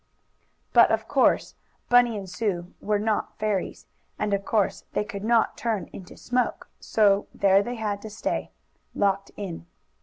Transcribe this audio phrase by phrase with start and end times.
[0.73, 1.53] But of course
[1.87, 3.85] Bunny and Sue were not fairies,
[4.17, 8.49] and of course they could not turn into smoke, so there they had to stay,
[8.95, 9.67] locked in.